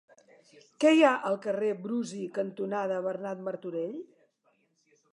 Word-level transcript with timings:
Què 0.83 0.93
hi 0.99 1.03
ha 1.09 1.11
al 1.29 1.37
carrer 1.43 1.69
Brusi 1.83 2.23
cantonada 2.39 3.01
Bernat 3.11 3.47
Martorell? 3.51 3.97